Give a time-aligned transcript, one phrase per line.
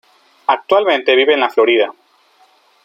[0.47, 1.93] Actualmente vive en La Florida.